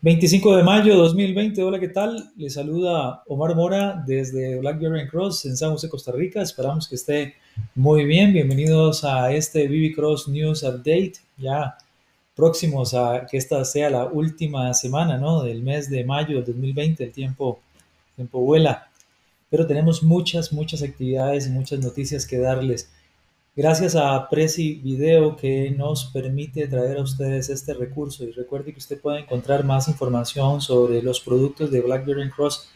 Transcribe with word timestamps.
25 0.00 0.56
de 0.56 0.62
mayo 0.62 0.92
de 0.92 0.98
2020, 1.00 1.60
hola, 1.60 1.80
¿qué 1.80 1.88
tal? 1.88 2.30
Les 2.36 2.54
saluda 2.54 3.24
Omar 3.26 3.56
Mora 3.56 4.04
desde 4.06 4.56
Blackberry 4.60 5.08
Cross 5.08 5.44
en 5.46 5.56
San 5.56 5.72
José, 5.72 5.88
Costa 5.88 6.12
Rica. 6.12 6.40
Esperamos 6.40 6.86
que 6.86 6.94
esté 6.94 7.34
muy 7.74 8.04
bien. 8.04 8.32
Bienvenidos 8.32 9.02
a 9.02 9.32
este 9.32 9.66
BB 9.66 9.96
Cross 9.96 10.28
News 10.28 10.62
Update, 10.62 11.14
ya 11.36 11.76
próximos 12.36 12.94
a 12.94 13.26
que 13.28 13.38
esta 13.38 13.64
sea 13.64 13.90
la 13.90 14.04
última 14.04 14.72
semana 14.72 15.18
¿no? 15.18 15.42
del 15.42 15.64
mes 15.64 15.90
de 15.90 16.04
mayo 16.04 16.36
del 16.36 16.44
2020. 16.44 17.02
El 17.02 17.10
tiempo, 17.10 17.58
el 18.10 18.14
tiempo 18.14 18.38
vuela, 18.38 18.88
pero 19.50 19.66
tenemos 19.66 20.04
muchas, 20.04 20.52
muchas 20.52 20.80
actividades 20.80 21.48
y 21.48 21.50
muchas 21.50 21.80
noticias 21.80 22.24
que 22.24 22.38
darles. 22.38 22.88
Gracias 23.58 23.96
a 23.96 24.28
Prezi 24.28 24.74
Video 24.74 25.34
que 25.34 25.72
nos 25.72 26.04
permite 26.12 26.68
traer 26.68 26.98
a 26.98 27.02
ustedes 27.02 27.48
este 27.48 27.74
recurso 27.74 28.22
y 28.22 28.30
recuerde 28.30 28.72
que 28.72 28.78
usted 28.78 29.00
puede 29.00 29.18
encontrar 29.18 29.64
más 29.64 29.88
información 29.88 30.60
sobre 30.60 31.02
los 31.02 31.18
productos 31.18 31.72
de 31.72 31.80
BlackBerry 31.80 32.30
Cross 32.30 32.68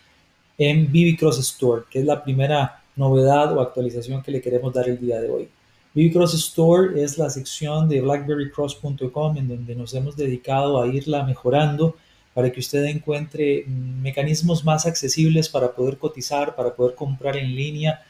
en 0.59 0.89
BB 0.89 1.21
Cross 1.21 1.39
Store, 1.39 1.83
que 1.89 2.01
es 2.01 2.05
la 2.05 2.25
primera 2.25 2.83
novedad 2.97 3.57
o 3.57 3.61
actualización 3.61 4.25
que 4.25 4.33
le 4.33 4.41
queremos 4.41 4.75
dar 4.75 4.89
el 4.89 4.99
día 4.99 5.21
de 5.21 5.31
hoy. 5.31 5.49
BB 5.95 6.15
Cross 6.15 6.35
Store 6.35 7.01
es 7.01 7.17
la 7.17 7.31
sección 7.31 7.89
de 7.89 8.01
blackberrycross.com 8.01 9.37
en 9.37 9.47
donde 9.47 9.77
nos 9.77 9.95
hemos 9.95 10.17
dedicado 10.17 10.83
a 10.83 10.89
irla 10.89 11.23
mejorando 11.23 11.95
para 12.35 12.51
que 12.51 12.59
usted 12.59 12.87
encuentre 12.87 13.67
mecanismos 13.69 14.65
más 14.65 14.85
accesibles 14.85 15.49
para 15.49 15.77
poder 15.77 15.99
cotizar, 15.99 16.57
para 16.57 16.75
poder 16.75 16.97
comprar 16.97 17.37
en 17.37 17.55
línea 17.55 18.03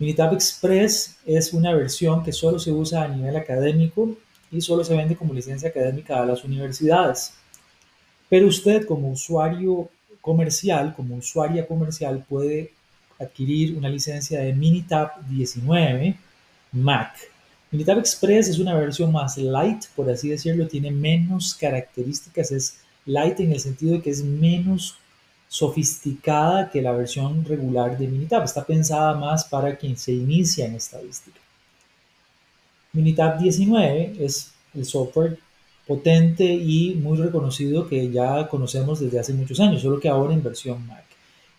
Minitab 0.00 0.34
Express 0.34 1.18
es 1.24 1.52
una 1.52 1.72
versión 1.72 2.24
que 2.24 2.32
solo 2.32 2.58
se 2.58 2.72
usa 2.72 3.04
a 3.04 3.08
nivel 3.08 3.36
académico 3.36 4.16
y 4.50 4.60
solo 4.60 4.82
se 4.82 4.96
vende 4.96 5.14
como 5.14 5.32
licencia 5.32 5.68
académica 5.68 6.20
a 6.20 6.26
las 6.26 6.42
universidades. 6.42 7.34
Pero 8.28 8.48
usted 8.48 8.86
como 8.86 9.12
usuario 9.12 9.88
comercial, 10.20 10.94
como 10.96 11.14
usuaria 11.14 11.64
comercial, 11.64 12.26
puede 12.28 12.72
adquirir 13.22 13.76
una 13.76 13.88
licencia 13.88 14.40
de 14.40 14.52
Minitab 14.52 15.26
19 15.28 16.16
Mac. 16.72 17.16
Minitab 17.70 17.98
Express 17.98 18.48
es 18.48 18.58
una 18.58 18.74
versión 18.74 19.12
más 19.12 19.38
light, 19.38 19.84
por 19.96 20.10
así 20.10 20.28
decirlo, 20.28 20.68
tiene 20.68 20.90
menos 20.90 21.54
características, 21.54 22.52
es 22.52 22.78
light 23.06 23.40
en 23.40 23.52
el 23.52 23.60
sentido 23.60 23.94
de 23.94 24.02
que 24.02 24.10
es 24.10 24.22
menos 24.22 24.96
sofisticada 25.48 26.70
que 26.70 26.80
la 26.80 26.92
versión 26.92 27.44
regular 27.44 27.98
de 27.98 28.08
Minitab. 28.08 28.44
Está 28.44 28.64
pensada 28.64 29.14
más 29.14 29.44
para 29.44 29.76
quien 29.76 29.96
se 29.96 30.12
inicia 30.12 30.66
en 30.66 30.74
estadística. 30.74 31.38
Minitab 32.92 33.38
19 33.38 34.16
es 34.18 34.52
el 34.74 34.84
software 34.84 35.38
potente 35.86 36.44
y 36.44 36.94
muy 36.94 37.18
reconocido 37.18 37.88
que 37.88 38.10
ya 38.10 38.48
conocemos 38.48 39.00
desde 39.00 39.18
hace 39.18 39.34
muchos 39.34 39.60
años, 39.60 39.82
solo 39.82 40.00
que 40.00 40.08
ahora 40.08 40.32
en 40.34 40.42
versión 40.42 40.86
Mac. 40.86 41.04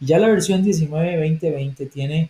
Ya 0.06 0.20
la 0.20 0.28
versión 0.28 0.66
19-2020 0.66 1.90
tiene 1.90 2.30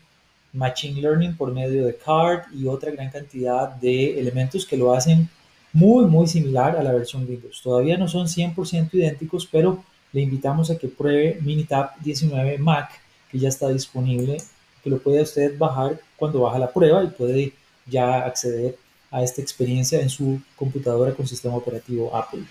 Machine 0.51 1.01
Learning 1.01 1.35
por 1.35 1.51
medio 1.51 1.85
de 1.85 1.97
CARD 1.97 2.43
y 2.53 2.67
otra 2.67 2.91
gran 2.91 3.09
cantidad 3.09 3.67
de 3.67 4.19
elementos 4.19 4.67
que 4.67 4.77
lo 4.77 4.93
hacen 4.93 5.27
muy, 5.71 6.05
muy 6.05 6.27
similar 6.27 6.77
a 6.77 6.83
la 6.83 6.93
versión 6.93 7.27
Windows. 7.27 7.61
Todavía 7.63 7.97
no 7.97 8.07
son 8.07 8.27
100% 8.27 8.93
idénticos, 8.93 9.47
pero 9.51 9.83
le 10.11 10.21
invitamos 10.21 10.69
a 10.69 10.77
que 10.77 10.87
pruebe 10.87 11.39
Minitab 11.41 11.97
19 12.01 12.59
Mac, 12.59 12.91
que 13.31 13.39
ya 13.39 13.49
está 13.49 13.69
disponible, 13.69 14.37
que 14.83 14.91
lo 14.91 14.99
puede 14.99 15.23
usted 15.23 15.57
bajar 15.57 15.99
cuando 16.15 16.41
baja 16.41 16.59
la 16.59 16.71
prueba 16.71 17.03
y 17.03 17.07
puede 17.07 17.53
ya 17.87 18.19
acceder 18.19 18.77
a 19.09 19.23
esta 19.23 19.41
experiencia 19.41 19.99
en 19.99 20.11
su 20.11 20.39
computadora 20.55 21.13
con 21.13 21.25
sistema 21.25 21.55
operativo 21.55 22.15
Apple 22.15 22.43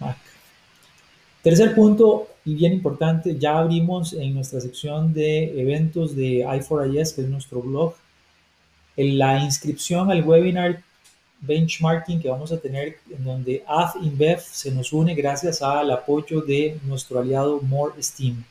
Mac. 0.00 0.16
Tercer 1.46 1.76
punto, 1.76 2.26
y 2.44 2.56
bien 2.56 2.72
importante, 2.72 3.38
ya 3.38 3.56
abrimos 3.56 4.12
en 4.14 4.34
nuestra 4.34 4.60
sección 4.60 5.14
de 5.14 5.60
eventos 5.62 6.16
de 6.16 6.44
i4IS, 6.44 7.14
que 7.14 7.20
es 7.20 7.28
nuestro 7.28 7.62
blog, 7.62 7.94
en 8.96 9.16
la 9.16 9.38
inscripción 9.44 10.10
al 10.10 10.24
webinar 10.24 10.82
benchmarking 11.42 12.20
que 12.20 12.28
vamos 12.28 12.50
a 12.50 12.58
tener 12.58 12.96
en 13.16 13.22
donde 13.22 13.62
AdInBev 13.64 14.40
se 14.40 14.72
nos 14.72 14.92
une 14.92 15.14
gracias 15.14 15.62
al 15.62 15.88
apoyo 15.92 16.40
de 16.40 16.80
nuestro 16.82 17.20
aliado 17.20 17.60
More 17.62 18.02
Steam. 18.02 18.42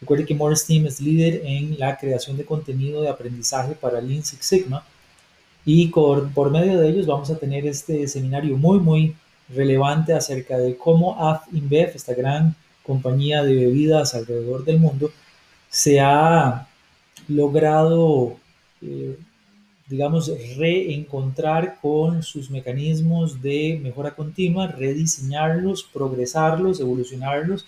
Recuerde 0.00 0.24
que 0.24 0.34
More 0.34 0.56
Steam 0.56 0.86
es 0.86 1.02
líder 1.02 1.42
en 1.44 1.78
la 1.78 1.98
creación 1.98 2.38
de 2.38 2.46
contenido 2.46 3.02
de 3.02 3.10
aprendizaje 3.10 3.74
para 3.74 4.00
Lean 4.00 4.24
Six 4.24 4.46
Sigma 4.46 4.86
y 5.66 5.88
por, 5.88 6.32
por 6.32 6.50
medio 6.50 6.78
de 6.78 6.88
ellos 6.88 7.06
vamos 7.06 7.30
a 7.30 7.36
tener 7.36 7.66
este 7.66 8.08
seminario 8.08 8.56
muy, 8.56 8.80
muy 8.80 9.14
relevante 9.48 10.12
acerca 10.12 10.58
de 10.58 10.76
cómo 10.76 11.16
InBev, 11.52 11.92
esta 11.94 12.14
gran 12.14 12.54
compañía 12.82 13.42
de 13.42 13.54
bebidas 13.54 14.14
alrededor 14.14 14.64
del 14.64 14.78
mundo, 14.78 15.10
se 15.68 16.00
ha 16.00 16.66
logrado, 17.28 18.36
eh, 18.82 19.18
digamos, 19.86 20.30
reencontrar 20.56 21.78
con 21.80 22.22
sus 22.22 22.50
mecanismos 22.50 23.42
de 23.42 23.78
mejora 23.82 24.14
continua, 24.14 24.66
rediseñarlos, 24.66 25.82
progresarlos, 25.82 26.80
evolucionarlos, 26.80 27.66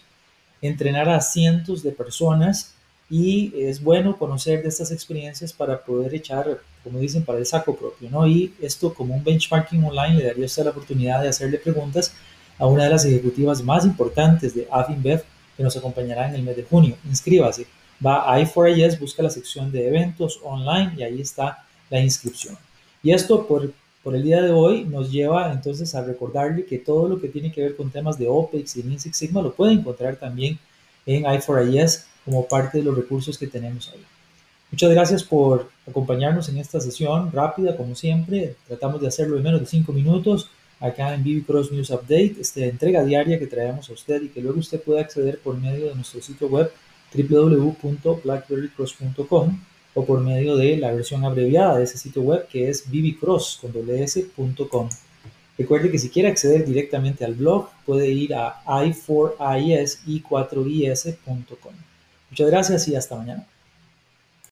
entrenar 0.62 1.08
a 1.08 1.20
cientos 1.20 1.82
de 1.82 1.92
personas 1.92 2.74
y 3.10 3.52
es 3.56 3.82
bueno 3.82 4.16
conocer 4.16 4.62
de 4.62 4.68
estas 4.68 4.92
experiencias 4.92 5.52
para 5.52 5.84
poder 5.84 6.14
echar, 6.14 6.60
como 6.84 7.00
dicen, 7.00 7.24
para 7.24 7.40
el 7.40 7.46
saco 7.46 7.74
propio, 7.74 8.08
¿no? 8.08 8.26
Y 8.26 8.54
esto 8.62 8.94
como 8.94 9.14
un 9.16 9.24
benchmarking 9.24 9.82
online 9.82 10.16
le 10.16 10.24
daría 10.26 10.44
a 10.44 10.46
usted 10.46 10.64
la 10.64 10.70
oportunidad 10.70 11.20
de 11.20 11.28
hacerle 11.28 11.58
preguntas 11.58 12.14
a 12.56 12.66
una 12.66 12.84
de 12.84 12.90
las 12.90 13.04
ejecutivas 13.04 13.62
más 13.64 13.84
importantes 13.84 14.54
de 14.54 14.68
AFINBEV 14.70 15.24
que 15.56 15.62
nos 15.64 15.76
acompañará 15.76 16.28
en 16.28 16.36
el 16.36 16.44
mes 16.44 16.56
de 16.56 16.62
junio. 16.62 16.96
Inscríbase. 17.08 17.66
Va 18.04 18.32
a 18.32 18.40
i4IS, 18.40 18.98
busca 18.98 19.22
la 19.22 19.30
sección 19.30 19.72
de 19.72 19.88
eventos 19.88 20.40
online 20.44 20.94
y 20.96 21.02
ahí 21.02 21.20
está 21.20 21.66
la 21.90 22.00
inscripción. 22.00 22.56
Y 23.02 23.10
esto 23.10 23.46
por, 23.46 23.72
por 24.04 24.14
el 24.14 24.22
día 24.22 24.40
de 24.40 24.52
hoy 24.52 24.84
nos 24.84 25.10
lleva 25.10 25.52
entonces 25.52 25.94
a 25.94 26.04
recordarle 26.04 26.64
que 26.64 26.78
todo 26.78 27.08
lo 27.08 27.20
que 27.20 27.28
tiene 27.28 27.50
que 27.50 27.62
ver 27.62 27.76
con 27.76 27.90
temas 27.90 28.18
de 28.18 28.28
OPEX 28.28 28.76
y 28.76 28.84
Lean 28.84 29.00
Six 29.00 29.16
Sigma 29.16 29.42
lo 29.42 29.52
puede 29.52 29.72
encontrar 29.72 30.16
también 30.16 30.58
en 31.06 31.24
i4IS 31.24 32.04
como 32.30 32.46
parte 32.46 32.78
de 32.78 32.84
los 32.84 32.96
recursos 32.96 33.36
que 33.36 33.48
tenemos 33.48 33.90
ahí. 33.90 34.00
Muchas 34.70 34.92
gracias 34.92 35.24
por 35.24 35.68
acompañarnos 35.86 36.48
en 36.48 36.56
esta 36.58 36.80
sesión 36.80 37.32
rápida, 37.32 37.76
como 37.76 37.96
siempre. 37.96 38.54
Tratamos 38.68 39.00
de 39.00 39.08
hacerlo 39.08 39.36
en 39.36 39.42
menos 39.42 39.58
de 39.60 39.66
cinco 39.66 39.92
minutos 39.92 40.48
acá 40.78 41.12
en 41.12 41.24
BB 41.24 41.44
Cross 41.44 41.72
News 41.72 41.90
Update, 41.90 42.36
esta 42.40 42.60
entrega 42.60 43.02
diaria 43.04 43.36
que 43.38 43.48
traemos 43.48 43.90
a 43.90 43.92
usted 43.92 44.22
y 44.22 44.28
que 44.28 44.40
luego 44.40 44.60
usted 44.60 44.80
puede 44.80 45.00
acceder 45.00 45.40
por 45.40 45.58
medio 45.58 45.88
de 45.88 45.96
nuestro 45.96 46.22
sitio 46.22 46.46
web 46.46 46.70
www.blackberrycross.com 47.12 49.60
o 49.94 50.06
por 50.06 50.20
medio 50.20 50.56
de 50.56 50.76
la 50.76 50.92
versión 50.92 51.24
abreviada 51.24 51.78
de 51.78 51.84
ese 51.84 51.98
sitio 51.98 52.22
web 52.22 52.46
que 52.48 52.70
es 52.70 52.88
bbcross.com. 52.88 54.88
Recuerde 55.58 55.90
que 55.90 55.98
si 55.98 56.08
quiere 56.08 56.28
acceder 56.28 56.64
directamente 56.64 57.24
al 57.24 57.34
blog 57.34 57.70
puede 57.84 58.08
ir 58.08 58.32
a 58.34 58.62
i4is 58.64 59.98
y 60.06 60.22
4is.com. 60.22 61.89
Muchas 62.30 62.50
gracias 62.50 62.88
y 62.88 62.96
hasta 62.96 63.16
mañana. 63.16 63.46